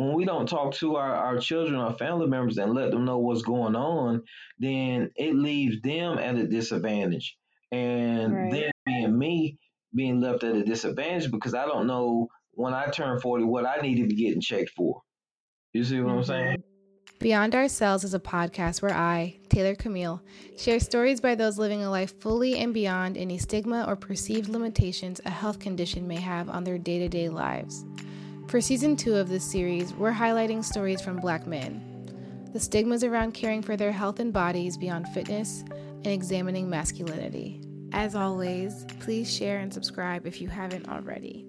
[0.00, 3.18] when we don't talk to our, our children, our family members, and let them know
[3.18, 4.22] what's going on,
[4.58, 7.36] then it leaves them at a disadvantage.
[7.70, 8.50] And right.
[8.50, 9.58] then being me,
[9.94, 13.80] being left at a disadvantage because I don't know when I turn 40 what I
[13.82, 15.02] need to be getting checked for.
[15.74, 16.18] You see what mm-hmm.
[16.18, 16.62] I'm saying?
[17.18, 20.22] Beyond Ourselves is a podcast where I, Taylor Camille,
[20.56, 25.20] share stories by those living a life fully and beyond any stigma or perceived limitations
[25.26, 27.84] a health condition may have on their day to day lives.
[28.50, 33.30] For season two of this series, we're highlighting stories from Black men, the stigmas around
[33.32, 37.60] caring for their health and bodies beyond fitness, and examining masculinity.
[37.92, 41.46] As always, please share and subscribe if you haven't already.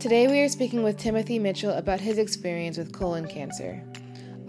[0.00, 3.80] Today, we are speaking with Timothy Mitchell about his experience with colon cancer.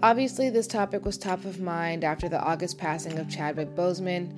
[0.02, 4.32] Obviously, this topic was top of mind after the August passing of Chadwick Boseman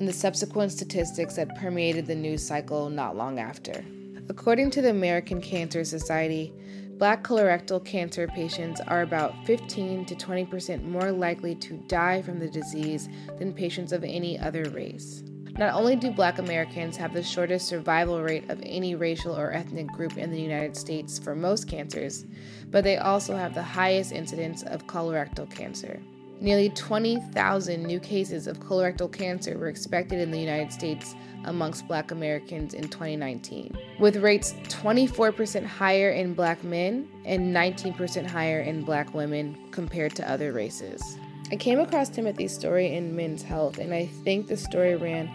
[0.00, 3.84] and the subsequent statistics that permeated the news cycle not long after.
[4.30, 6.52] According to the American Cancer Society,
[6.98, 12.48] black colorectal cancer patients are about 15 to 20% more likely to die from the
[12.48, 15.22] disease than patients of any other race.
[15.58, 19.88] Not only do black Americans have the shortest survival rate of any racial or ethnic
[19.88, 22.24] group in the United States for most cancers,
[22.70, 26.00] but they also have the highest incidence of colorectal cancer.
[26.38, 32.10] Nearly 20,000 new cases of colorectal cancer were expected in the United States amongst black
[32.10, 39.14] Americans in 2019, with rates 24% higher in black men and 19% higher in black
[39.14, 41.16] women compared to other races.
[41.50, 45.30] I came across Timothy's story in Men's Health, and I think the story ran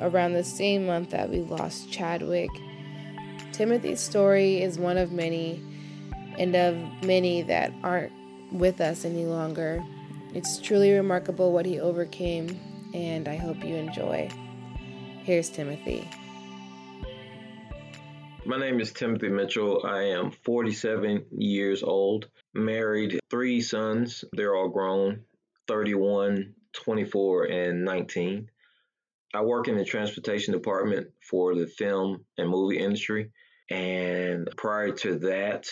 [0.00, 2.50] around the same month that we lost Chadwick.
[3.52, 5.60] Timothy's story is one of many,
[6.38, 8.12] and of many that aren't
[8.52, 9.84] with us any longer.
[10.34, 12.58] It's truly remarkable what he overcame,
[12.92, 14.28] and I hope you enjoy.
[15.22, 16.08] Here's Timothy.
[18.44, 19.84] My name is Timothy Mitchell.
[19.84, 24.24] I am 47 years old, married, three sons.
[24.32, 25.24] They're all grown
[25.66, 28.48] 31, 24, and 19.
[29.34, 33.30] I work in the transportation department for the film and movie industry.
[33.68, 35.66] And prior to that,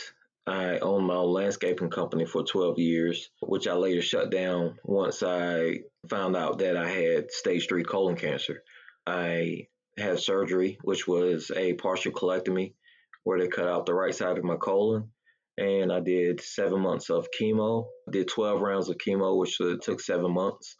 [0.46, 5.22] I owned my own landscaping company for 12 years, which I later shut down once
[5.22, 8.62] I found out that I had stage three colon cancer.
[9.06, 12.74] I had surgery, which was a partial colectomy,
[13.22, 15.10] where they cut out the right side of my colon.
[15.56, 17.86] And I did seven months of chemo.
[18.08, 20.76] I did 12 rounds of chemo, which took seven months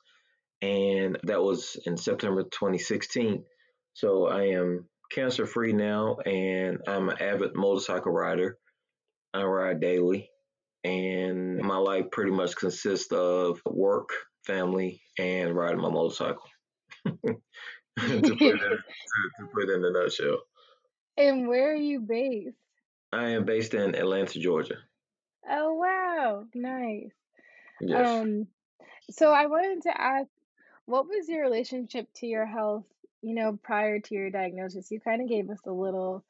[0.64, 3.44] and that was in September 2016.
[3.92, 8.58] So I am cancer free now, and I'm an avid motorcycle rider.
[9.34, 10.31] I ride daily,
[10.84, 14.11] and my life pretty much consists of work,
[14.47, 16.49] family, and riding my motorcycle.
[17.05, 17.12] to,
[17.99, 18.78] put it, to,
[19.39, 20.39] to put in a nutshell.
[21.17, 22.56] And where are you based?
[23.12, 24.77] I am based in Atlanta, Georgia.
[25.51, 27.11] Oh wow, nice.
[27.81, 28.09] Yes.
[28.09, 28.47] Um,
[29.11, 30.28] so I wanted to ask
[30.87, 32.84] what was your relationship to your health,
[33.21, 34.91] you know, prior to your diagnosis?
[34.91, 36.25] You kind of gave us a little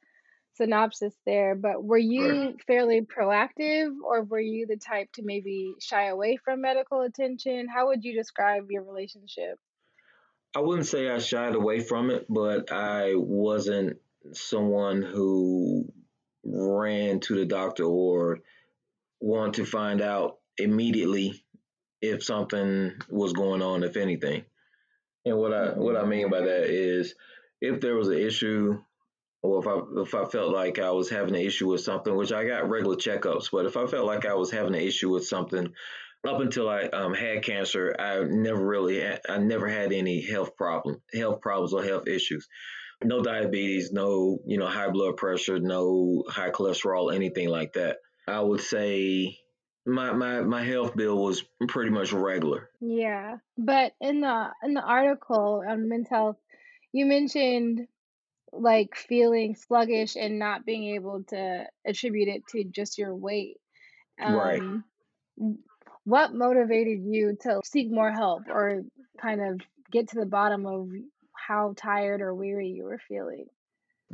[0.57, 6.09] synopsis there, but were you fairly proactive or were you the type to maybe shy
[6.09, 7.69] away from medical attention?
[7.69, 9.59] How would you describe your relationship?
[10.57, 13.99] I wouldn't say I shied away from it, but I wasn't
[14.33, 15.93] someone who
[16.45, 18.39] ran to the doctor or
[19.21, 21.43] wanted to find out immediately
[22.01, 24.45] if something was going on, if anything.
[25.25, 27.15] And what I what I mean by that is
[27.61, 28.79] if there was an issue
[29.45, 32.33] or if I if I felt like I was having an issue with something, which
[32.33, 35.27] I got regular checkups, but if I felt like I was having an issue with
[35.27, 35.71] something
[36.27, 41.03] up until I um, had cancer, I never really I never had any health problem
[41.13, 42.49] health problems or health issues.
[43.03, 47.99] No diabetes, no you know high blood pressure, no high cholesterol, anything like that.
[48.27, 49.39] I would say
[49.85, 52.71] my my my health bill was pretty much regular.
[52.81, 56.39] Yeah, but in the in the article on Men's Health,
[56.93, 57.87] you mentioned
[58.59, 63.59] like feeling sluggish and not being able to attribute it to just your weight.
[64.19, 64.61] Right.
[64.61, 64.85] Um,
[66.05, 68.83] what motivated you to seek more help or
[69.21, 69.61] kind of
[69.91, 70.89] get to the bottom of
[71.33, 73.47] how tired or weary you were feeling?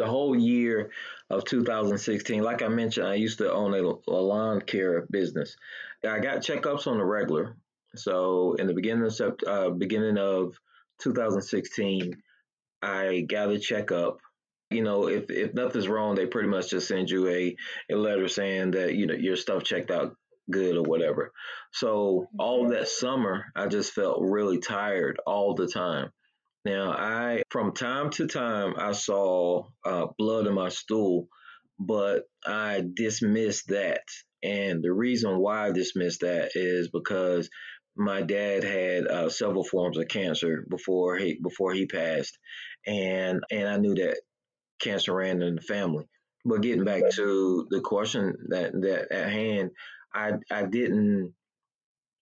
[0.00, 0.90] the whole year
[1.28, 5.56] of 2016, like I mentioned, I used to own a, a lawn care business.
[6.02, 7.56] I got checkups on the regular.
[7.94, 10.58] So in the beginning of uh, beginning of
[11.00, 12.22] 2016,
[12.82, 14.20] I got a checkup.
[14.70, 17.56] You know, if if nothing's wrong, they pretty much just send you a,
[17.90, 20.16] a letter saying that you know your stuff checked out
[20.50, 21.32] good or whatever.
[21.72, 26.10] So all that summer, I just felt really tired all the time.
[26.64, 31.28] Now, I from time to time I saw uh, blood in my stool,
[31.78, 34.02] but I dismissed that
[34.42, 37.50] And the reason why I dismissed that is because
[37.96, 42.38] my dad had uh, several forms of cancer before he before he passed,
[42.86, 44.20] and and I knew that
[44.80, 46.06] cancer ran in the family.
[46.44, 49.70] But getting back to the question that that at hand,
[50.14, 51.34] I I didn't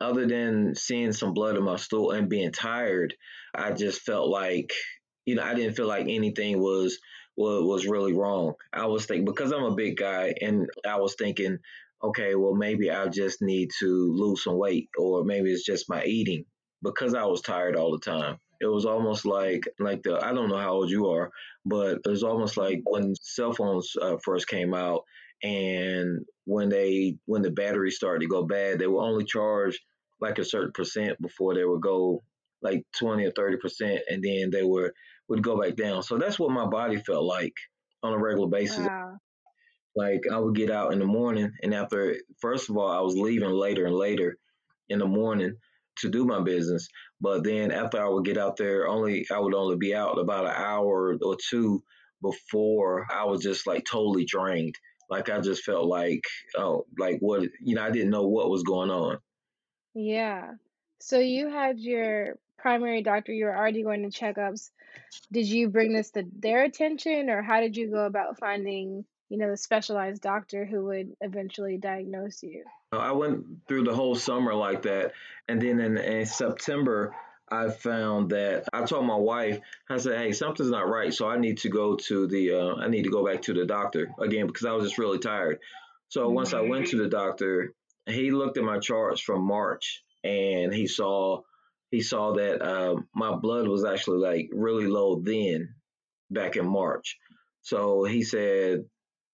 [0.00, 3.14] other than seeing some blood in my stool and being tired,
[3.54, 4.72] I just felt like
[5.24, 6.98] you know I didn't feel like anything was
[7.36, 8.54] was, was really wrong.
[8.72, 11.58] I was thinking because I'm a big guy, and I was thinking,
[12.02, 16.04] okay, well maybe I just need to lose some weight, or maybe it's just my
[16.04, 16.44] eating
[16.82, 18.38] because I was tired all the time.
[18.60, 21.30] It was almost like like the I don't know how old you are,
[21.64, 25.04] but it was almost like when cell phones uh, first came out,
[25.42, 29.78] and when they when the batteries started to go bad, they would only charge
[30.20, 32.22] like a certain percent before they would go
[32.62, 34.92] like 20 or 30 percent and then they were
[35.28, 37.54] would go back down so that's what my body felt like
[38.02, 39.16] on a regular basis wow.
[39.94, 43.16] like i would get out in the morning and after first of all i was
[43.16, 44.36] leaving later and later
[44.88, 45.54] in the morning
[45.98, 46.88] to do my business
[47.20, 50.46] but then after i would get out there only i would only be out about
[50.46, 51.82] an hour or two
[52.22, 54.74] before i was just like totally drained
[55.10, 56.22] like i just felt like
[56.56, 59.18] oh like what you know i didn't know what was going on
[59.98, 60.52] yeah.
[61.00, 64.70] So you had your primary doctor, you were already going to checkups.
[65.32, 69.38] Did you bring this to their attention, or how did you go about finding, you
[69.38, 72.64] know, the specialized doctor who would eventually diagnose you?
[72.92, 75.12] I went through the whole summer like that,
[75.48, 77.14] and then in, in September,
[77.50, 81.38] I found that I told my wife, I said, "Hey, something's not right, so I
[81.38, 84.46] need to go to the, uh, I need to go back to the doctor again
[84.46, 85.60] because I was just really tired."
[86.08, 87.74] So once I went to the doctor,
[88.06, 91.42] he looked at my charts from March and he saw
[91.90, 95.74] he saw that uh, my blood was actually like really low then
[96.30, 97.18] back in March.
[97.62, 98.84] So he said,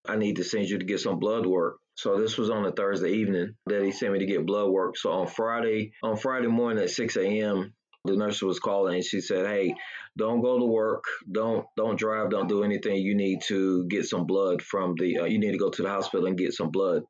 [0.06, 1.78] I need to send you to get some blood work.
[1.96, 4.96] So this was on a Thursday evening that he sent me to get blood work.
[4.96, 7.72] So on Friday, on Friday morning at 6 a.m.,
[8.04, 9.74] the nurse was calling and she said, "Hey,
[10.18, 11.04] don't go to work.
[11.30, 12.28] Don't don't drive.
[12.28, 12.96] Don't do anything.
[12.96, 15.20] You need to get some blood from the.
[15.20, 17.04] Uh, you need to go to the hospital and get some blood."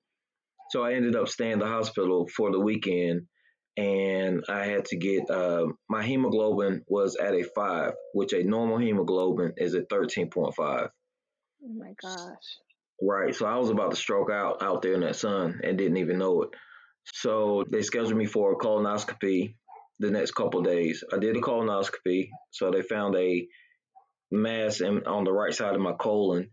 [0.70, 3.26] So I ended up staying in the hospital for the weekend
[3.76, 8.78] and I had to get uh, my hemoglobin was at a five, which a normal
[8.78, 10.90] hemoglobin is at thirteen point five.
[11.62, 12.58] Oh my gosh!
[13.06, 15.98] Right, so I was about to stroke out out there in that sun and didn't
[15.98, 16.50] even know it.
[17.12, 19.56] So they scheduled me for a colonoscopy
[19.98, 21.04] the next couple days.
[21.12, 23.46] I did a colonoscopy, so they found a
[24.30, 26.50] mass in, on the right side of my colon,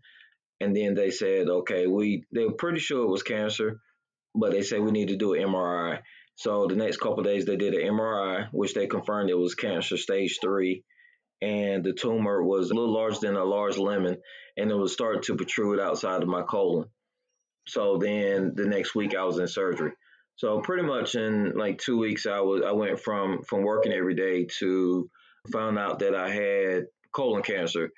[0.60, 3.80] and then they said, okay, we they were pretty sure it was cancer,
[4.34, 6.00] but they said we need to do an MRI.
[6.34, 9.96] So the next couple days, they did an MRI, which they confirmed it was cancer
[9.96, 10.84] stage three,
[11.42, 14.16] and the tumor was a little larger than a large lemon,
[14.56, 16.88] and it was starting to protrude outside of my colon.
[17.66, 19.92] So then the next week, I was in surgery.
[20.36, 24.14] So pretty much in like two weeks, I was I went from from working every
[24.14, 25.10] day to
[25.52, 27.90] found out that I had colon cancer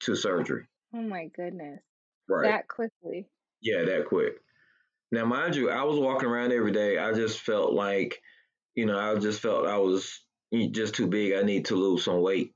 [0.00, 0.66] to surgery.
[0.94, 1.80] Oh my goodness!
[2.28, 2.50] Right.
[2.50, 3.26] That quickly.
[3.62, 4.34] Yeah, that quick.
[5.10, 6.98] Now, mind you, I was walking around every day.
[6.98, 8.20] I just felt like,
[8.74, 10.20] you know, I just felt I was
[10.70, 11.32] just too big.
[11.34, 12.52] I need to lose some weight.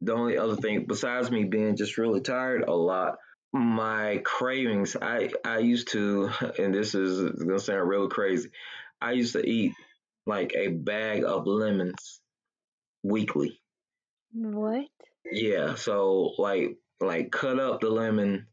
[0.00, 3.16] The only other thing, besides me being just really tired a lot,
[3.52, 8.50] my cravings, I, I used to, and this is going to sound really crazy,
[9.00, 9.72] I used to eat
[10.26, 12.20] like a bag of lemons
[13.02, 13.60] weekly.
[14.32, 14.86] What?
[15.30, 15.76] Yeah.
[15.76, 18.46] So, like, like cut up the lemon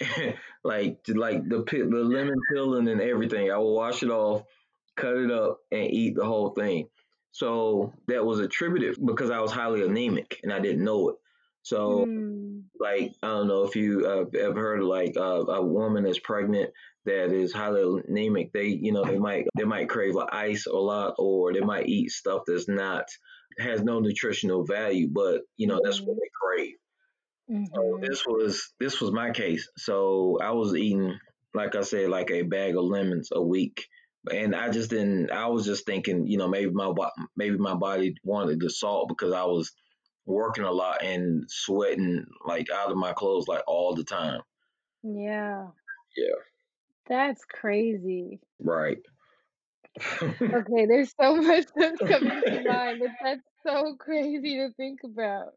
[0.64, 3.50] like like the the lemon peeling and everything.
[3.50, 4.42] I will wash it off,
[4.96, 6.88] cut it up, and eat the whole thing.
[7.32, 11.16] So that was attributed because I was highly anemic and I didn't know it.
[11.62, 12.62] So mm.
[12.78, 16.18] like I don't know if you uh, ever heard of like uh, a woman that's
[16.18, 16.70] pregnant
[17.04, 18.52] that is highly anemic.
[18.52, 21.88] They you know they might they might crave like ice a lot or they might
[21.88, 23.04] eat stuff that's not
[23.58, 26.20] has no nutritional value, but you know that's what mm.
[26.20, 26.74] they crave.
[27.50, 27.64] Mm-hmm.
[27.74, 29.68] So this was this was my case.
[29.76, 31.18] So I was eating,
[31.54, 33.86] like I said, like a bag of lemons a week,
[34.30, 35.30] and I just didn't.
[35.30, 36.92] I was just thinking, you know, maybe my
[37.36, 39.72] maybe my body wanted the salt because I was
[40.26, 44.40] working a lot and sweating like out of my clothes like all the time.
[45.02, 45.68] Yeah.
[46.16, 46.34] Yeah.
[47.08, 48.40] That's crazy.
[48.60, 48.98] Right.
[50.22, 55.52] okay, there's so much that's coming to mind, but that's so crazy to think about.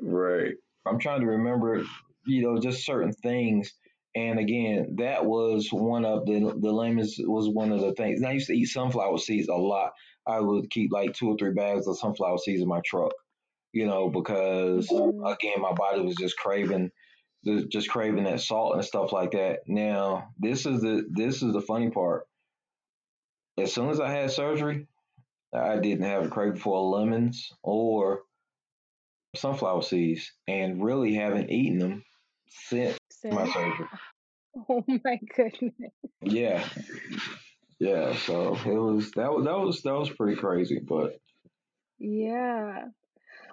[0.00, 0.54] Right.
[0.86, 1.84] I'm trying to remember,
[2.26, 3.72] you know, just certain things.
[4.14, 8.20] And again, that was one of the the lemons was one of the things.
[8.20, 9.92] And I used to eat sunflower seeds a lot.
[10.26, 13.12] I would keep like two or three bags of sunflower seeds in my truck,
[13.72, 15.24] you know, because mm-hmm.
[15.24, 16.90] again, my body was just craving,
[17.68, 19.60] just craving that salt and stuff like that.
[19.66, 22.26] Now, this is the this is the funny part.
[23.58, 24.86] as soon as I had surgery,
[25.54, 28.22] I didn't have a craving for lemons or
[29.36, 32.04] sunflower seeds, and really haven't eaten them
[32.48, 33.86] since my surgery.
[34.68, 35.92] Oh my goodness.
[36.22, 36.68] Yeah,
[37.78, 38.16] yeah.
[38.16, 41.20] So it was that was that was that was pretty crazy, but
[42.00, 42.86] Yeah.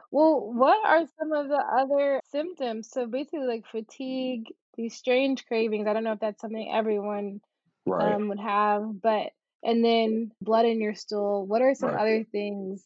[0.09, 2.89] Well, what are some of the other symptoms?
[2.89, 4.45] So basically, like fatigue,
[4.75, 5.87] these strange cravings.
[5.87, 7.41] I don't know if that's something everyone
[7.85, 9.31] right, um, would have, but
[9.63, 11.45] and then blood in your stool.
[11.45, 12.01] What are some right.
[12.01, 12.83] other things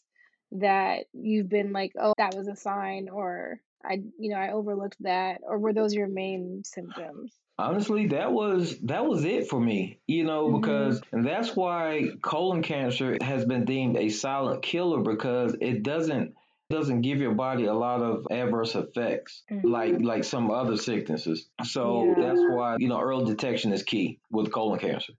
[0.53, 4.97] that you've been like, oh, that was a sign, or I, you know, I overlooked
[5.01, 7.33] that, or were those your main symptoms?
[7.57, 10.61] Honestly, that was that was it for me, you know, Mm-hmm.
[10.61, 16.33] because and that's why colon cancer has been deemed a silent killer because it doesn't
[16.69, 20.03] doesn't give your body a lot of adverse effects like Mm-hmm.
[20.05, 21.49] like some other sicknesses.
[21.65, 22.23] So Yeah.
[22.27, 25.13] that's why, you know, early detection is key with colon cancer.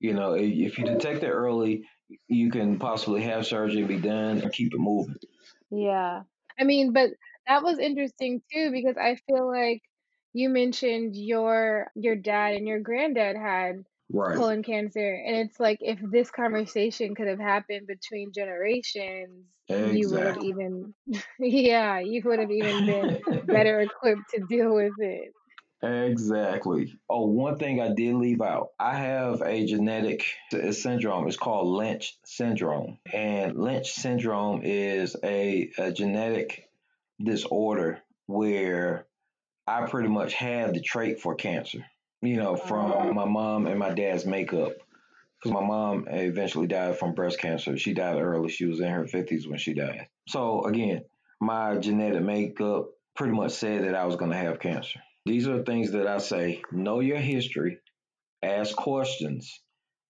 [0.00, 1.84] You know, if you detect it early,
[2.28, 5.16] you can possibly have surgery be done and keep it moving.
[5.70, 6.22] Yeah.
[6.60, 7.10] I mean, but
[7.48, 9.82] that was interesting too because I feel like
[10.34, 14.36] you mentioned your your dad and your granddad had Right.
[14.36, 19.46] colon cancer, and it's like if this conversation could have happened between generations,
[19.84, 20.38] you would have Exactly.
[20.38, 20.94] even
[21.40, 25.34] yeah, you would have even been better equipped to deal with it.
[25.82, 26.98] Exactly.
[27.08, 28.70] Oh, one thing I did leave out.
[28.80, 31.28] I have a genetic s- syndrome.
[31.28, 32.98] It's called Lynch syndrome.
[33.12, 36.67] And Lynch syndrome is a, a genetic
[37.22, 39.06] disorder where
[39.66, 41.84] I pretty much have the trait for cancer,
[42.22, 44.72] you know, from Oh, my mom and my dad's makeup.
[45.38, 47.78] Because my mom eventually died from breast cancer.
[47.78, 48.48] She died early.
[48.48, 50.08] She was in her 50s when she died.
[50.26, 51.04] So, again,
[51.40, 55.00] my genetic makeup pretty much said that I was going to have cancer.
[55.26, 57.78] These are things that I say know your history,
[58.42, 59.60] ask questions,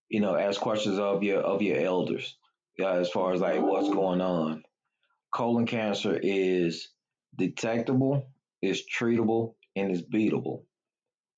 [0.08, 2.36] you know, ask questions of your of your elders
[2.78, 3.94] yeah, as far as like what's oh.
[3.94, 4.62] going on.
[5.34, 6.88] Colon cancer is
[7.38, 8.28] detectable,
[8.62, 10.64] is treatable, and is beatable.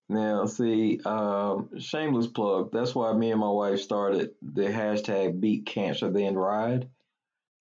[0.09, 2.73] Now, see, um, shameless plug.
[2.73, 6.89] That's why me and my wife started the hashtag Beat Cancer Then Ride.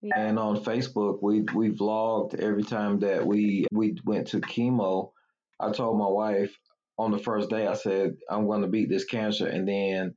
[0.03, 0.19] yeah.
[0.19, 5.13] And on Facebook, we we vlogged every time that we we went to chemo.
[5.61, 6.59] I told my wife
[6.99, 10.15] on the first day, I said I'm going to beat this cancer, and then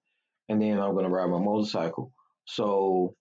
[0.49, 2.11] and then I'm going to ride my motorcycle.
[2.45, 3.15] So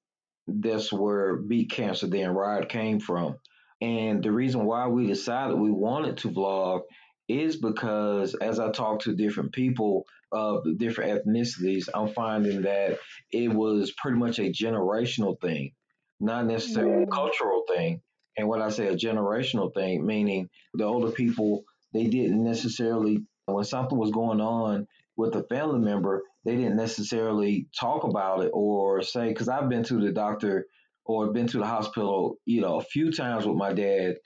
[0.48, 3.36] that's where Beat Cancer Then Ride came from.
[3.80, 6.82] And the reason why we decided we wanted to vlog
[7.28, 12.98] is because as I talk to different people of different ethnicities, I'm finding that
[13.30, 15.72] it was pretty much a generational thing,
[16.20, 18.00] not necessarily a cultural thing.
[18.38, 23.64] And when I say a generational thing, meaning the older people, they didn't necessarily, when
[23.64, 29.02] something was going on with a family member, they didn't necessarily talk about it or
[29.02, 30.66] say, because I've been to the doctor
[31.06, 34.16] or been to the hospital, you know, a few times with my dad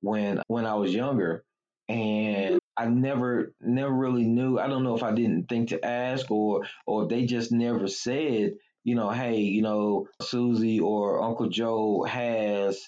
[0.00, 1.44] when when I was younger,
[1.88, 4.58] and I never never really knew.
[4.58, 8.54] I don't know if I didn't think to ask or or they just never said,
[8.84, 12.80] you know, hey, you know, Susie or Uncle Joe has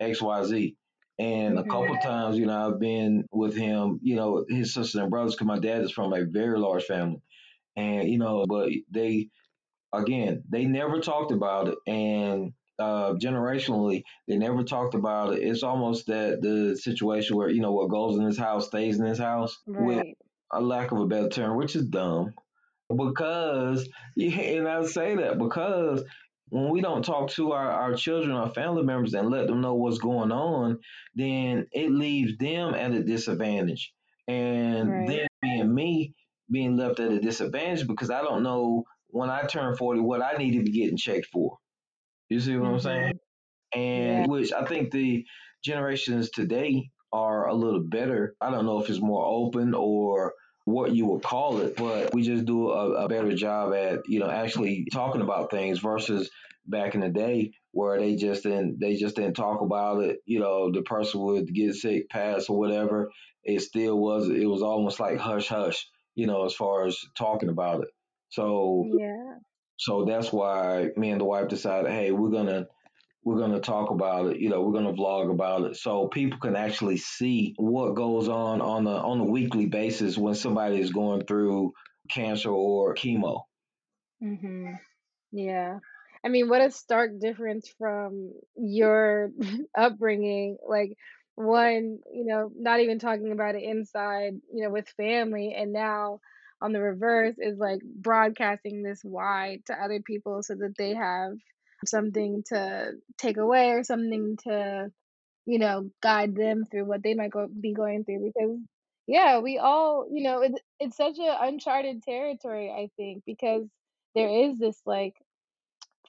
[0.00, 0.76] X Y Z.
[1.18, 5.10] And a couple times, you know, I've been with him, you know, his sisters and
[5.10, 7.20] brothers, because my dad is from a very large family
[7.76, 9.28] and you know but they
[9.92, 15.62] again they never talked about it and uh generationally they never talked about it it's
[15.62, 19.18] almost that the situation where you know what goes in this house stays in this
[19.18, 20.04] house with
[20.52, 22.34] a lack of a better term which is dumb
[22.96, 26.04] because and I say that because
[26.50, 29.74] when we don't talk to our, our children, our family members, and let them know
[29.74, 30.78] what's going on,
[31.14, 33.92] then it leaves them at a disadvantage.
[34.28, 35.06] And Right.
[35.08, 36.14] then being me,
[36.50, 40.36] being left at a disadvantage because I don't know when I turn 40 what I
[40.36, 41.58] need to be getting checked for.
[42.28, 43.14] You see what I'm saying?
[43.74, 43.80] Mm-hmm.
[44.00, 44.22] Yeah.
[44.22, 45.24] and which I think the
[45.64, 48.34] generations today are a little better.
[48.40, 52.22] I don't know if it's more open or what you would call it, but we
[52.22, 56.30] just do a, a better job at you know actually talking about things versus
[56.66, 60.18] back in the day where they just didn't they just didn't talk about it.
[60.26, 63.10] You know, the person would get sick, pass or whatever.
[63.42, 65.86] It still was it was almost like hush hush.
[66.14, 67.88] You know, as far as talking about it.
[68.30, 69.34] So Yeah.
[69.76, 72.66] So that's why me and the wife decided, hey, we're gonna
[73.24, 76.56] we're to talk about it you know we're to vlog about it so people can
[76.56, 81.24] actually see what goes on on a on a weekly basis when somebody is going
[81.24, 81.72] through
[82.10, 83.40] cancer or chemo
[84.22, 84.74] Mm-hmm.
[85.32, 85.78] Yeah.
[86.24, 89.30] I mean, what a stark difference from your
[89.76, 90.56] upbringing.
[90.66, 90.96] Like,
[91.34, 96.20] one, you know, not even talking about it inside, you know, with family, and now
[96.64, 101.32] on the reverse is like broadcasting this why to other people so that they have
[101.86, 104.90] something to take away or something to
[105.46, 108.58] you know guide them through what they might go, be going through because
[109.06, 113.64] yeah we all you know it, it's such an uncharted territory i think because
[114.14, 115.14] there is this like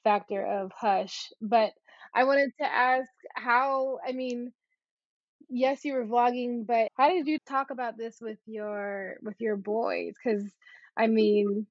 [0.04, 1.32] factor of hush.
[1.42, 1.72] But
[2.14, 4.52] i wanted to ask how i mean
[5.48, 9.56] yes you were vlogging but how did you talk about this with your with your
[9.56, 10.44] boys because
[10.96, 11.66] i mean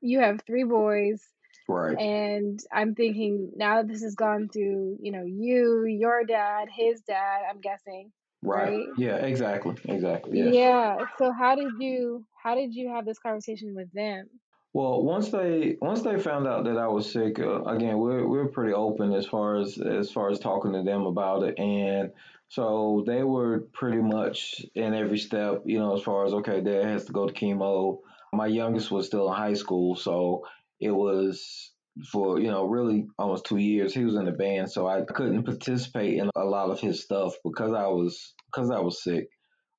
[0.00, 1.22] you have three boys
[1.68, 7.00] right and i'm thinking now this has gone through you know you your dad his
[7.02, 8.86] dad i'm guessing right, right?
[8.96, 10.54] yeah exactly exactly yes.
[10.54, 14.28] yeah so how did you how did you have this conversation with them
[14.72, 18.48] well, once they once they found out that I was sick, uh, again, we're we're
[18.48, 22.10] pretty open as far as as far as talking to them about it, and
[22.48, 26.84] so they were pretty much in every step, you know, as far as okay, dad
[26.84, 27.98] has to go to chemo.
[28.32, 30.42] My youngest was still in high school, so
[30.80, 31.72] it was
[32.10, 33.94] for you know really almost two years.
[33.94, 37.34] He was in the band, so I couldn't participate in a lot of his stuff
[37.44, 39.28] because I was because I was sick.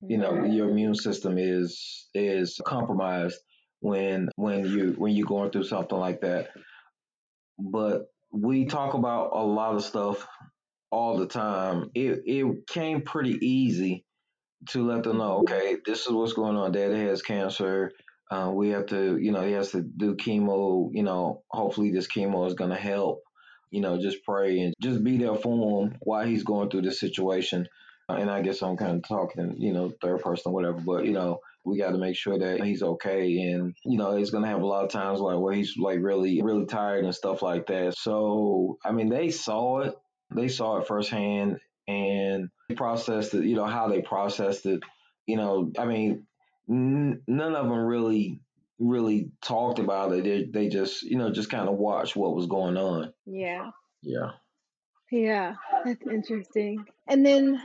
[0.01, 3.39] You know, your immune system is is compromised
[3.79, 6.49] when when you when you're going through something like that.
[7.57, 10.27] But we talk about a lot of stuff
[10.91, 11.91] all the time.
[11.93, 14.05] It it came pretty easy
[14.69, 16.71] to let them know, okay, this is what's going on.
[16.71, 17.91] Daddy has cancer.
[18.29, 20.89] Uh, we have to, you know, he has to do chemo.
[20.91, 23.21] You know, hopefully this chemo is going to help.
[23.69, 26.99] You know, just pray and just be there for him while he's going through this
[26.99, 27.67] situation.
[28.09, 30.79] And I guess I'm kind of talking, you know, third person, whatever.
[30.79, 33.51] But you know, we got to make sure that he's okay.
[33.51, 35.99] And, you know, he's going to have a lot of times like where he's like
[36.01, 37.95] really, really tired and stuff like that.
[37.97, 39.95] So, I mean, they saw it,
[40.33, 44.81] they saw it firsthand and processed it, you know, how they processed it.
[45.25, 46.25] You know, I mean,
[46.69, 48.41] n- none of them really
[48.79, 50.23] really talked about it.
[50.23, 53.13] They, they just, you know, just kind of watched what was going on.
[53.25, 53.71] Yeah.
[54.03, 54.31] Yeah.
[55.09, 55.55] Yeah,
[55.85, 56.85] that's interesting.
[57.07, 57.61] And then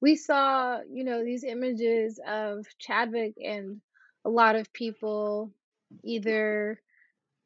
[0.00, 3.80] we saw, you know, these images of Chadwick and
[4.24, 5.52] a lot of people
[6.02, 6.80] either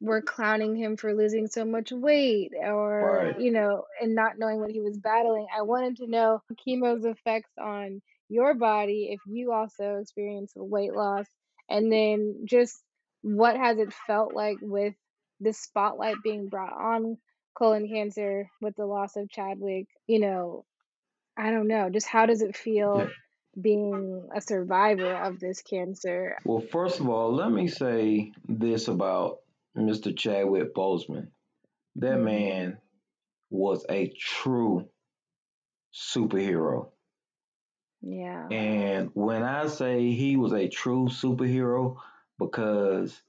[0.03, 3.39] were clowning him for losing so much weight or, Right.
[3.39, 5.47] you know, and not knowing what he was battling.
[5.57, 11.25] I wanted to know chemo's effects on your body if you also experienced weight loss
[11.69, 12.83] and then just
[13.21, 14.93] what has it felt like with
[15.39, 17.17] the spotlight being brought on
[17.57, 20.65] colon cancer with the loss of Chadwick, you know,
[21.37, 21.89] I don't know.
[21.89, 23.09] Just how does it feel Yeah.
[23.61, 26.37] being a survivor of this cancer?
[26.43, 29.42] Well, first of all, let me say this about
[29.77, 30.15] Mr.
[30.15, 31.31] Chadwick Boseman.
[31.95, 32.23] That Mhm.
[32.23, 32.81] man
[33.49, 34.89] was a true
[35.93, 36.91] superhero.
[38.01, 38.47] Yeah.
[38.49, 41.97] And when I say he was a true superhero,
[42.39, 43.21] because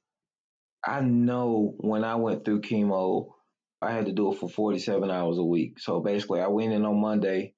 [0.85, 3.33] I know when I went through chemo,
[3.81, 5.79] I had to do it for 47 hours a week.
[5.79, 7.55] So basically, I went in on Monday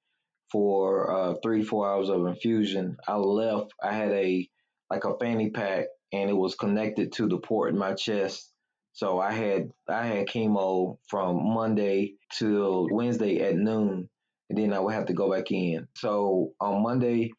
[0.51, 2.97] for uh, three to four hours of infusion.
[3.07, 3.73] I left.
[3.83, 4.49] I had a
[4.91, 8.53] like a fanny pack, and it was connected to the port in my chest.
[8.97, 14.09] So I had I had chemo from Monday till Wednesday at noon,
[14.49, 15.87] and then I would have to go back in.
[15.99, 17.33] So on Monday,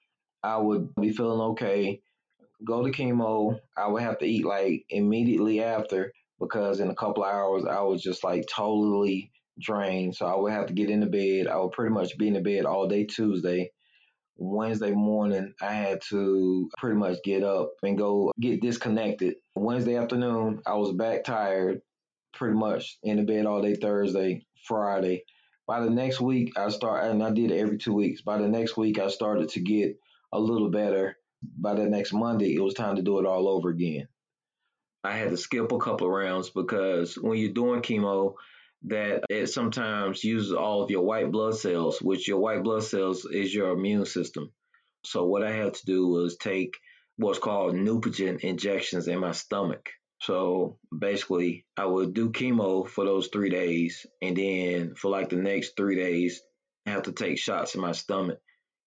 [0.43, 2.00] I would be feeling okay,
[2.63, 3.60] go to chemo.
[3.76, 8.04] I would have to eat like immediately after because in a couple hours I was
[8.04, 10.15] just like totally drained.
[10.15, 11.48] So I would have to get into bed.
[11.48, 13.72] I would pretty much be in the bed all day Tuesday.
[14.38, 19.36] Wednesday morning, I had to pretty much get up and go get disconnected.
[19.56, 21.82] Wednesday afternoon, I was back tired,
[22.34, 25.23] pretty much in the bed all day Thursday, Friday.
[25.67, 28.21] By the next week, I start, and I did it every two weeks.
[28.21, 29.97] By the next week, I started to get
[30.32, 31.17] a little better.
[31.58, 34.08] By the next Monday, it was time to do it all over again.
[35.04, 38.34] I had to skip a couple of rounds because when you're doing chemo,
[38.84, 43.26] that it sometimes uses all of your white blood cells, which your white blood cells
[43.26, 44.52] is your immune system.
[45.06, 46.76] So what I had to do was take
[47.18, 49.90] what's called Neupogen injections in my stomach.
[50.22, 55.36] So basically, I would do chemo for those three days, and then for like the
[55.36, 56.42] next three days,
[56.86, 58.40] I have to take shots in my stomach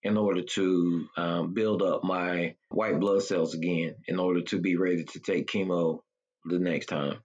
[0.02, 4.76] in order to um, build up my white blood cells again, in order to be
[4.76, 6.00] ready to take chemo
[6.44, 7.18] the next time.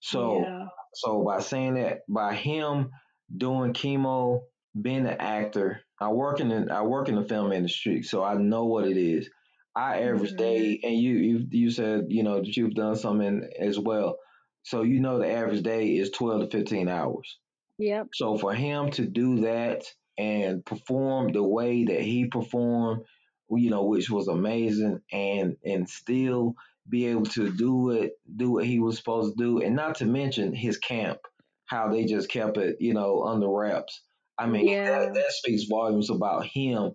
[0.00, 0.66] So Yeah.
[0.94, 2.90] So by saying that, by him
[3.34, 4.42] doing chemo,
[4.80, 8.34] being an actor, I work in the, I work in the film industry, so I
[8.34, 9.30] know what it is.
[9.74, 10.36] I average Mhm.
[10.36, 14.18] day, and you you you said you know that you've done something as well,
[14.62, 17.38] so you know the average day is twelve to fifteen hours.
[17.78, 18.12] Yep.
[18.12, 19.84] So for him to do that
[20.18, 23.06] and perform the way that he performed,
[23.50, 26.54] you know, which was amazing, and and still
[26.88, 30.04] be able to do it, do what he was supposed to do, and not to
[30.04, 31.18] mention his camp,
[31.66, 34.02] how they just kept it, you know, under wraps.
[34.38, 34.90] I mean, yeah.
[34.90, 36.92] that, that speaks volumes about him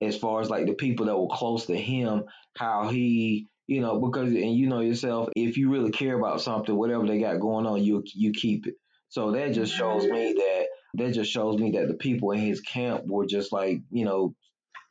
[0.00, 2.24] as far as like the people that were close to him,
[2.56, 6.74] how he, you know, because and you know yourself, if you really care about something,
[6.74, 8.74] whatever they got going on, you you keep it.
[9.08, 10.38] So that just shows me mm-hmm.
[10.38, 14.04] that that just shows me that the people in his camp were just like, you
[14.04, 14.34] know,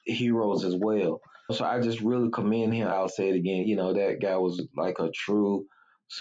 [0.06, 1.22] heroes as well.
[1.52, 2.88] So I just really commend him.
[2.88, 3.68] I'll say it again.
[3.68, 5.66] You know, that guy was like a true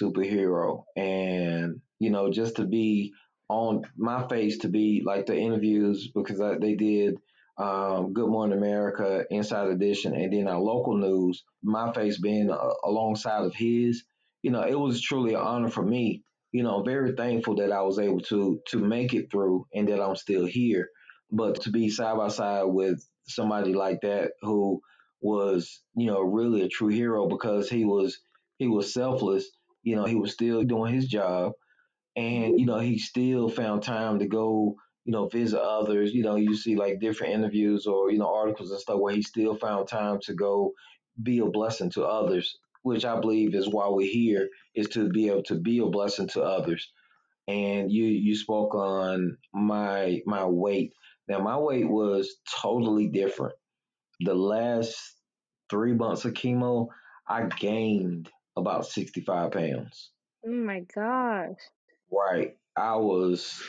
[0.00, 0.84] superhero.
[0.96, 3.12] And, you know, just to be
[3.48, 7.16] on my face to be like the interviews because I, they did
[7.58, 12.74] um, Good Morning America, Inside Edition, and then our local news, my face being uh,
[12.84, 14.04] alongside of his,
[14.42, 16.22] you know, it was truly an honor for me.
[16.52, 20.00] You know, very thankful that I was able to to make it through and that
[20.00, 20.88] I'm still here.
[21.30, 24.80] But to be side by side with somebody like that who
[25.20, 28.20] was, you know, really a true hero because he was
[28.58, 29.48] he was selfless.
[29.82, 31.52] You know, he was still doing his job,
[32.16, 32.58] and mm-hmm.
[32.58, 36.12] you know, he still found time to go, you know, visit others.
[36.12, 39.22] You know, you see like different interviews or you know articles and stuff where he
[39.22, 40.72] still found time to go
[41.22, 45.28] be a blessing to others, which I believe is why we're here is to be
[45.28, 46.90] able to be a blessing to others.
[47.48, 50.92] And you you spoke on my my weight.
[51.28, 53.54] Now my weight was totally different
[54.20, 54.96] the last
[55.68, 56.88] three months of chemo,
[57.28, 60.10] I gained about 65 pounds.
[60.46, 61.56] Oh my gosh.
[62.10, 62.56] Right.
[62.76, 63.60] I was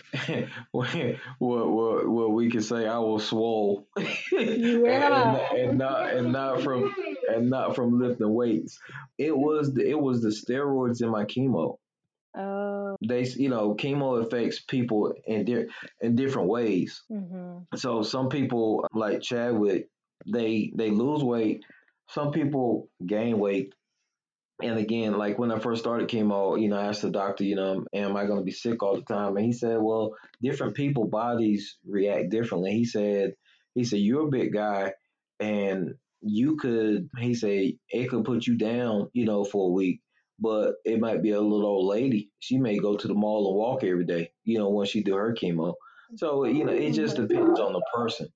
[0.72, 0.96] what,
[1.40, 3.88] what what we could say I was swole.
[4.32, 5.38] Yeah.
[5.52, 6.94] and, and, not and not from
[7.28, 8.80] and not from lifting weights.
[9.18, 11.78] It was the, it was the steroids in my chemo.
[12.38, 12.96] Oh.
[13.06, 15.66] They, you know, chemo affects people in di-
[16.00, 17.04] in different ways.
[17.12, 17.76] Mm-hmm.
[17.76, 19.90] So some people like Chadwick,
[20.28, 21.64] they they lose weight.
[22.10, 23.74] Some people gain weight.
[24.62, 27.56] And again, like when I first started chemo, you know, I asked the doctor, you
[27.56, 29.36] know, am I going to be sick all the time?
[29.36, 32.72] And he said, well, different people bodies react differently.
[32.74, 33.34] He said,
[33.74, 34.94] he said you're a big guy,
[35.40, 40.02] and you could, he said, it could put you down, you know, for a week.
[40.40, 42.30] But it might be a little old lady.
[42.40, 45.16] She may go to the mall and walk every day, you know, when she do
[45.16, 45.74] her chemo.
[46.18, 48.28] So you know, it just depends on the person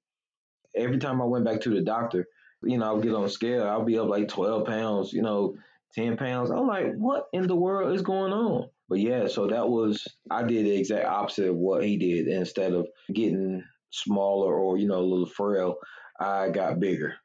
[0.75, 2.27] every time I went back to the doctor,
[2.63, 5.55] you know, I'll get on a scale, I'll be up like 12 pounds, you know,
[5.93, 6.49] 10 pounds.
[6.49, 8.69] I'm like, what in the world is going on?
[8.89, 12.27] But yeah, so that was, I did the exact opposite of what he did.
[12.27, 15.77] Instead of getting smaller or, you know, a little frail,
[16.19, 17.15] I got bigger.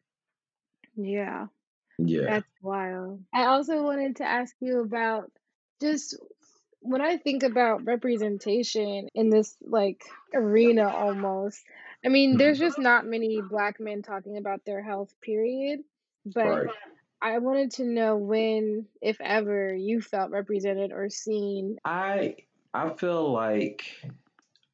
[0.97, 1.47] Yeah.
[1.99, 2.27] Yeah.
[2.29, 3.23] That's wild.
[3.35, 5.31] I also wanted to ask you about
[5.81, 6.17] just
[6.81, 10.03] when I think about representation in this like
[10.35, 11.61] arena almost,
[12.05, 12.67] I mean, there's mm-hmm.
[12.67, 15.81] just not many black men talking about their health, period.
[16.25, 16.69] But Right.
[17.23, 21.79] I wanted to know when, if ever, you felt represented or seen.
[21.85, 22.37] I
[22.73, 23.85] I feel like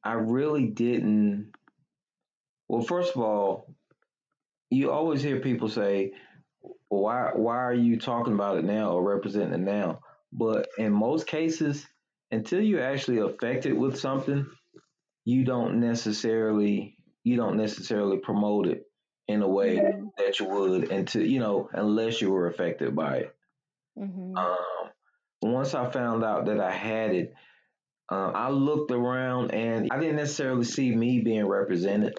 [0.05, 1.53] I really didn't.
[2.69, 3.75] Well, first of all,
[4.71, 6.13] you always hear people say,
[6.89, 10.01] "Why why are you talking about it now or representing it now?"
[10.33, 11.87] But in most cases,
[12.31, 14.47] until you're actually affected with something,
[15.25, 16.96] you don't necessarily
[17.27, 18.87] you don't necessarily promote it
[19.27, 20.07] in a way mm-hmm.
[20.17, 23.37] that you would until you know unless you were affected by it.
[23.99, 24.37] Mm-hmm.
[24.37, 24.91] Um,
[25.43, 27.35] once I found out that I had it,
[28.13, 32.15] uh, I looked around and I didn't necessarily see me being represented.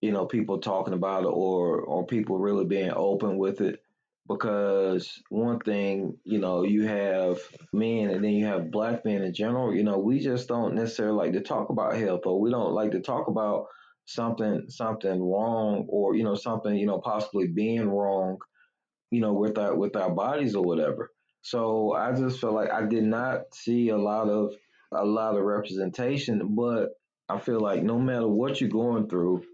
[0.00, 3.80] You know, people talking about it or or people really being open with it
[4.26, 7.38] because one thing, you know, you have
[7.72, 11.16] men and then you have black men in general, you know, we just don't necessarily
[11.16, 13.68] like to talk about health or we don't like to talk about
[14.06, 18.38] something something wrong or you know something you know possibly being wrong
[19.10, 21.10] you know with our with our bodies or whatever.
[21.42, 24.54] So i just feel like i did not see a lot of
[24.92, 26.90] a lot of representation but
[27.28, 29.44] i feel like no matter what you're going through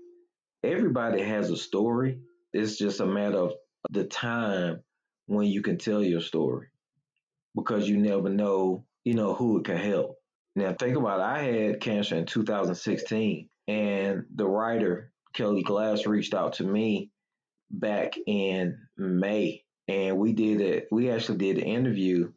[0.65, 2.19] everybody has a story.
[2.53, 3.53] It's just a matter of
[3.91, 4.83] the time
[5.27, 6.69] when you can tell your story
[7.55, 10.17] because you never know, you know, who it can help.
[10.55, 16.35] Now think about it, I had cancer in 2016 and the writer Kelly Glass reached
[16.35, 17.11] out to me
[17.71, 22.33] back in May and we did it we actually did an interview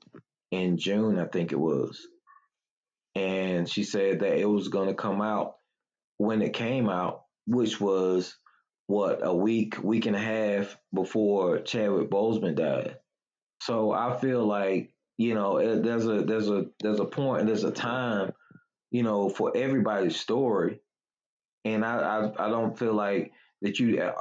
[0.51, 2.07] in June I think it was.
[3.15, 5.55] And she said that it was going to come out
[6.17, 8.35] when it came out, which was
[8.87, 12.97] what a week, week and a half before Chadwick Boseman died.
[13.61, 17.49] So I feel like you know it, there's a there's a there's a point and
[17.49, 18.31] there's a time,
[18.91, 20.81] you know, for everybody's story,
[21.65, 24.13] and I I, I don't feel like that you uh,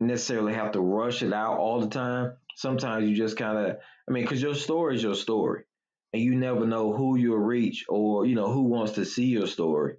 [0.00, 2.32] necessarily have to rush it out all the time.
[2.56, 3.76] sometimes you just kind of,
[4.08, 5.64] I mean, because your story is your story,
[6.12, 9.46] and you never know who you'll reach or you know who wants to see your
[9.46, 9.96] story.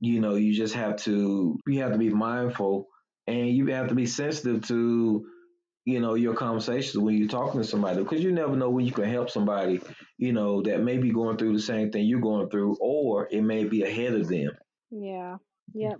[0.00, 2.88] You know, you just have to you have to be mindful,
[3.26, 5.26] and you have to be sensitive to
[5.84, 8.92] you know your conversations when you're talking to somebody because you never know when you
[8.92, 9.80] can help somebody
[10.18, 13.40] you know that may be going through the same thing you're going through or it
[13.40, 14.50] may be ahead of them
[14.90, 15.36] yeah
[15.72, 15.96] yep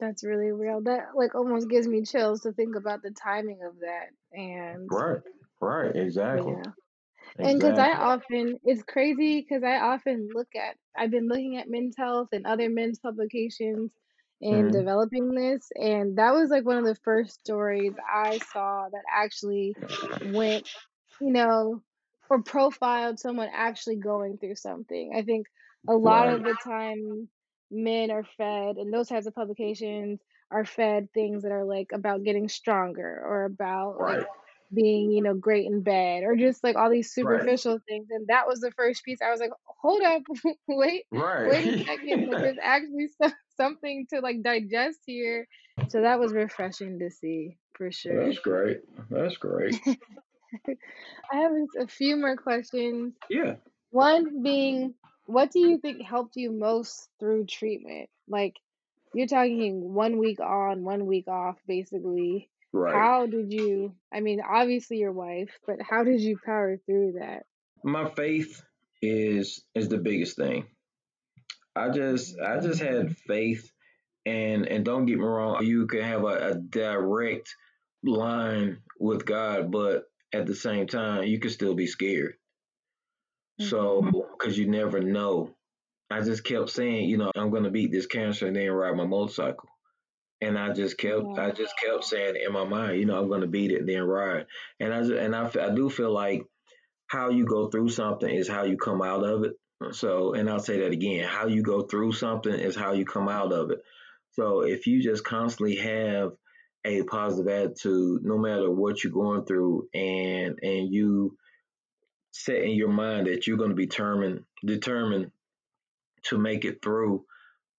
[0.00, 0.82] that's really real.
[0.82, 4.08] That like almost gives me chills to think about the timing of that.
[4.32, 5.20] And Right.
[5.60, 5.96] Right.
[5.96, 6.56] Exactly.
[6.56, 6.72] yeah.
[7.42, 11.68] And because I often, it's crazy because I often look at, I've been looking at
[11.70, 13.92] men's health and other men's publications
[14.40, 14.72] in Mhm.
[14.72, 15.70] developing this.
[15.76, 19.76] And that was like one of the first stories I saw that actually
[20.20, 20.68] went,
[21.20, 21.82] you know,
[22.30, 25.12] or profiled someone actually going through something.
[25.16, 25.46] I think
[25.88, 26.34] a lot Right.
[26.34, 27.28] of the time
[27.70, 32.24] men are fed, and those types of publications are fed things that are like about
[32.24, 34.28] getting stronger or about like
[34.74, 37.50] being, you know, great in bed or just like all these Right.
[37.52, 38.08] superficial things.
[38.10, 39.20] And that was the first piece.
[39.22, 39.50] I was like,
[39.80, 40.22] hold up,
[40.68, 41.44] wait, Right.
[41.44, 42.26] wait a second.
[42.26, 45.46] Like there's actually some, something to like digest here.
[45.88, 48.26] So that was refreshing to see for sure.
[48.26, 48.82] That's great.
[49.10, 49.76] That's great.
[51.32, 53.14] I have a few more questions.
[53.28, 53.56] Yeah.
[53.90, 54.94] One being,
[55.28, 55.70] what do mm.
[55.70, 58.08] you think helped you most through treatment?
[58.26, 58.54] Like,
[59.12, 62.48] you're talking one week on, one week off, basically.
[62.72, 62.94] Right.
[62.94, 67.44] How did you, I mean, obviously your wife, but how did you power through that?
[67.84, 68.62] My faith
[69.02, 70.66] is is the biggest thing.
[71.76, 73.70] I just I just had faith
[74.24, 77.54] and and don't get me wrong, you can have a, a direct
[78.02, 82.34] line with God, but at the same time you can still be scared.
[83.60, 84.18] So mm-hmm.
[84.38, 85.54] because you never know.
[86.10, 89.04] I just kept saying, you know, I'm gonna beat this cancer and then ride my
[89.04, 89.68] motorcycle.
[90.40, 91.46] And I just kept, Yeah.
[91.46, 94.02] I just kept saying in my mind, you know, I'm gonna beat it and then
[94.02, 94.46] ride.
[94.80, 96.44] And I, just, and I, I do feel like
[97.08, 99.52] how you go through something is how you come out of it.
[99.92, 103.28] So, and I'll say that again, how you go through something is how you come
[103.28, 103.78] out of it.
[104.32, 106.32] So, if you just constantly have
[106.84, 111.36] a positive attitude, no matter what you're going through, and and you
[112.44, 115.32] set in your mind that you're going to be determined determined
[116.24, 117.24] to make it through,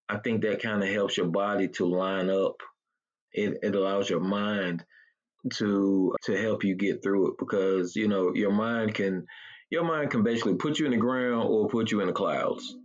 [0.09, 2.61] I think that kind of helps your body to line up.
[3.33, 4.85] It it allows your mind
[5.55, 9.25] to to help you get through it because you know your mind can
[9.71, 12.75] your mind can basically put you in the ground or put you in the clouds.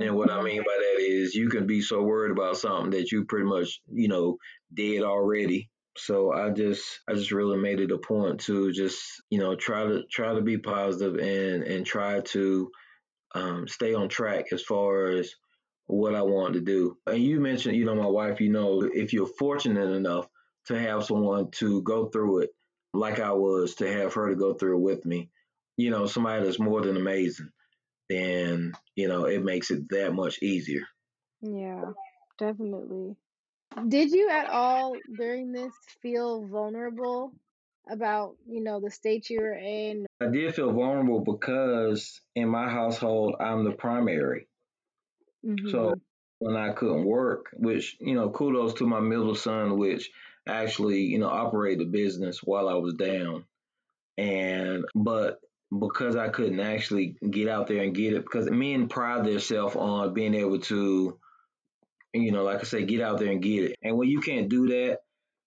[0.00, 0.44] And what I Mhm.
[0.44, 3.80] mean by that is you can be so worried about something that you pretty much,
[3.92, 4.38] you know,
[4.74, 5.70] dead already.
[6.00, 8.98] So I just I just really made it a point to just,
[9.30, 12.70] you know, try to try to be positive and and try to
[13.34, 15.34] um, stay on track as far as
[15.86, 16.96] what I want to do.
[17.06, 20.26] And you mentioned, you know, my wife, you know, if you're fortunate enough
[20.66, 22.50] to have someone to go through it
[22.92, 25.30] like I was, to have her to go through it with me,
[25.76, 27.50] you know, somebody that's more than amazing,
[28.08, 30.86] then, you know, it makes it that much easier.
[31.40, 31.92] Yeah,
[32.38, 33.16] definitely.
[33.88, 37.32] Did you at all during this feel vulnerable
[37.90, 40.06] about, you know, the state you were in?
[40.20, 44.48] I did feel vulnerable because in my household, I'm the primary.
[45.68, 45.98] So Mm-hmm.
[46.40, 50.10] when I couldn't work, which, you know, kudos to my middle son, which
[50.46, 53.44] actually, you know, operated the business while I was down.
[54.18, 55.40] And, but
[55.76, 60.14] because I couldn't actually get out there and get it, because men pride themselves on
[60.14, 61.18] being able to,
[62.12, 63.76] you know, like I say, get out there and get it.
[63.82, 64.98] And when you can't do that,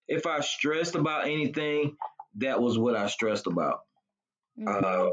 [0.08, 1.95] if I stressed about anything,
[2.38, 3.80] that was what I stressed about.
[4.65, 5.10] Uh, Mm-hmm.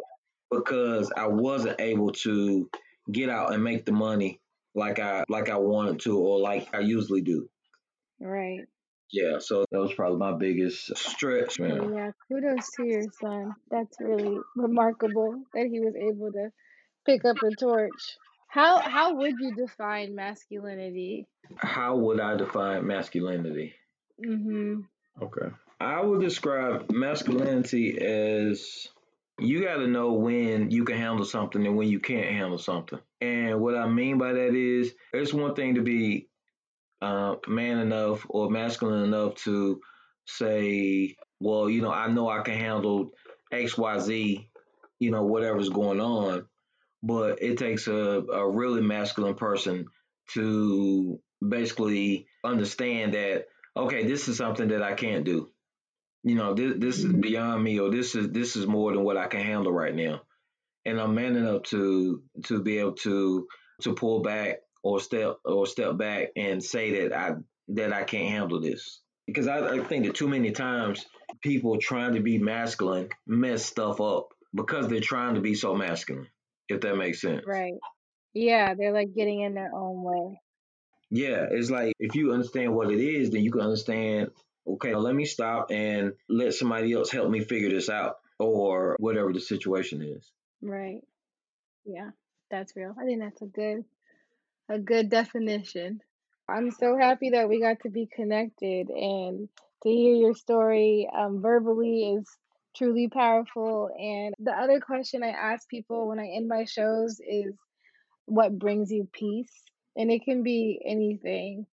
[0.50, 2.68] because I wasn't able to
[3.10, 4.40] get out and make the money
[4.74, 7.48] like I like I wanted to or like I usually do.
[8.20, 8.60] Right.
[9.12, 11.92] Yeah, so that was probably my biggest stretch, man.
[11.94, 13.54] yeah, kudos to your son.
[13.70, 16.50] That's really remarkable that he was able to
[17.06, 18.16] pick up the torch.
[18.50, 21.28] How how would you define masculinity?
[21.56, 23.74] How would I define masculinity?
[24.24, 24.80] Mm-hmm.
[25.22, 25.54] Okay.
[25.80, 28.88] I would describe masculinity as
[29.38, 32.98] you got to know when you can handle something and when you can't handle something.
[33.20, 36.28] And what I mean by that is, it's one thing to be
[37.00, 39.80] uh, man enough or masculine enough to
[40.26, 43.12] say, well, you know, I know I can handle
[43.52, 44.50] X, Y, Z,
[44.98, 46.46] you know, whatever's going on.
[47.02, 49.86] But it takes a, a really masculine person
[50.34, 55.48] to basically understand that, okay, this is something that I can't do.
[56.22, 57.20] You know, this this is mm-hmm.
[57.20, 60.20] beyond me, or this is this is more than what I can handle right now.
[60.84, 63.46] And I'm man enough to to be able to
[63.82, 67.36] to pull back or step or step back and say that I
[67.68, 69.00] that I can't handle this.
[69.26, 71.06] because I, I think that too many times
[71.40, 76.26] people trying to be masculine mess stuff up because they're trying to be so masculine.
[76.70, 77.44] If that makes sense.
[77.46, 77.74] Right.
[78.32, 80.40] Yeah, they're like getting in their own way.
[81.10, 84.30] Yeah, it's like if you understand what it is, then you can understand.
[84.66, 89.32] Okay, let me stop and let somebody else help me figure this out, or whatever
[89.32, 90.30] the situation is.
[90.62, 91.00] Right.
[91.84, 92.10] Yeah,
[92.50, 92.94] that's real.
[93.00, 93.84] I think that's a good
[94.68, 96.00] a good definition.
[96.48, 99.48] I'm so happy that we got to be connected and
[99.82, 102.26] to hear your story um, verbally is
[102.76, 103.90] truly powerful.
[103.98, 107.54] And the other question I ask people when I end my shows is
[108.26, 109.52] what brings you peace?
[109.96, 111.66] And it can be anything.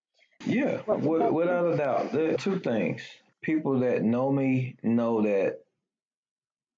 [0.46, 2.12] Yeah, what, without a doubt.
[2.12, 3.02] There are two things.
[3.42, 5.60] People that know me know that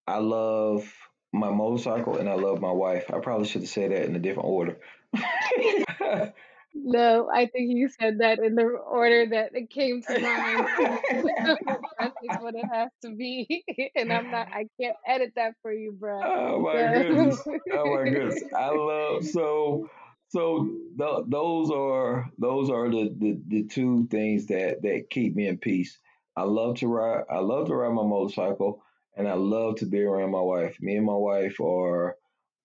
[0.07, 0.93] I love
[1.33, 3.11] my motorcycle and I love my wife.
[3.13, 4.79] I probably should have said that in a different order.
[6.75, 10.69] No, I think you said that in the order that it came to mind.
[11.99, 13.65] That is what it has to be.
[13.97, 16.21] And I'm not, I can't edit that for you, bro.
[16.23, 17.47] Oh my goodness.
[17.73, 18.43] Oh my goodness.
[18.57, 19.89] I love so
[20.29, 25.47] so th- those are those are the, the the two things that that keep me
[25.49, 25.99] in peace.
[26.37, 28.83] I love to ride I love to ride my motorcycle
[29.17, 30.77] and I love to be around my wife.
[30.81, 32.17] Me and my wife are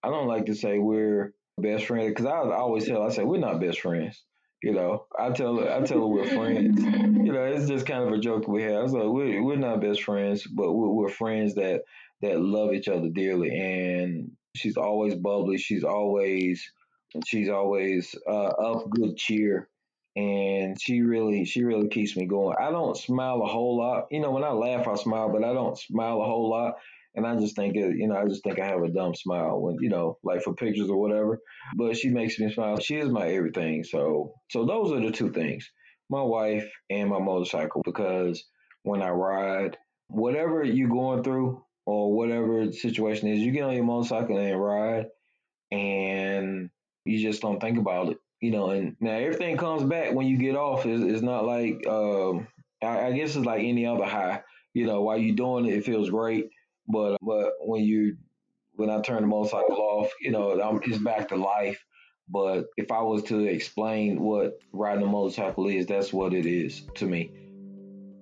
[0.04, 3.38] I don't like to say we're best friends because I, always tell I say we're
[3.38, 4.24] not best friends.
[4.62, 6.82] You know, I tell her, I tell her we're friends.
[6.82, 8.89] You know, it's just kind of a joke we have.
[8.89, 11.82] So we're we're not best friends, but we're, we're friends that
[12.22, 13.50] that love each other dearly.
[13.50, 15.58] And she's always bubbly.
[15.58, 16.63] She's always
[17.26, 19.70] she's always uh, up good cheer
[20.16, 22.56] and she really she really keeps me going.
[22.60, 24.08] I don't smile a whole lot.
[24.12, 26.76] You know, when I laugh I smile, but I don't smile a whole lot.
[27.15, 29.60] And I just think it, you know, I just think I have a dumb smile
[29.62, 31.39] when, you know, like for pictures or whatever.
[31.76, 32.80] But she makes me smile.
[32.80, 33.84] She is my everything.
[33.84, 35.69] So so those are the two things.
[36.10, 38.43] My wife and my motorcycle because
[38.84, 43.76] when I ride, whatever you're going through or whatever the situation is, you get on
[43.76, 45.06] your motorcycle and ride
[45.71, 46.69] and
[47.06, 48.17] you just don't think about it.
[48.41, 50.86] You know, and now everything comes back when you get off.
[50.86, 52.47] It's, it's not like um,
[52.82, 54.41] I, I guess it's like any other high.
[54.73, 56.49] You know, while you're doing it, it feels great
[56.88, 58.17] but but when you
[58.76, 61.84] when I turn the motorcycle off, you know, I'm, it's back to life.
[62.30, 66.84] But if I was to explain what riding a motorcycle is, that's what it is
[66.96, 67.32] to me.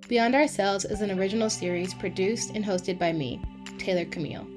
[0.07, 3.41] Beyond Ourselves is an original series produced and hosted by me,
[3.77, 4.47] Taylor Camille.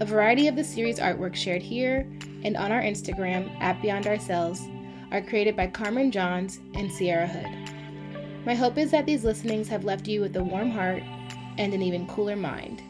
[0.00, 2.08] A variety of the series artwork shared here
[2.44, 4.60] and on our Instagram at Beyond Ourselves
[5.10, 7.74] are created by Carmen Johns and Sierra Hood.
[8.44, 11.02] My hope is that these listenings have left you with a warm heart
[11.58, 12.82] and an even cooler mind.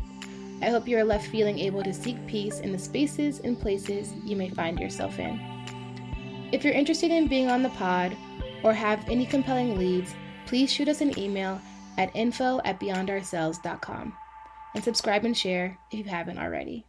[0.63, 4.15] I hope you are left feeling able to seek peace in the spaces and places
[4.25, 5.41] you may find yourself in.
[6.53, 8.17] If you're interested in being on the pod
[8.63, 10.15] or have any compelling leads,
[10.47, 11.61] please shoot us an email
[11.99, 14.17] at info at beyondourselves.com
[14.75, 16.87] and subscribe and share if you haven't already.